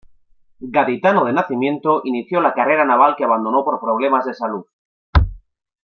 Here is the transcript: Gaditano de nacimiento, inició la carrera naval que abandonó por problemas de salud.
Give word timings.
Gaditano 0.75 1.25
de 1.25 1.31
nacimiento, 1.33 2.01
inició 2.05 2.41
la 2.41 2.55
carrera 2.55 2.83
naval 2.85 3.15
que 3.15 3.23
abandonó 3.23 3.63
por 3.63 3.79
problemas 3.79 4.25
de 4.25 4.33
salud. 4.33 4.65